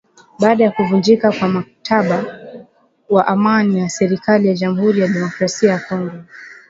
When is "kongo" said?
5.79-6.23